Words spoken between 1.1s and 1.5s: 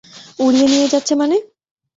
মানে?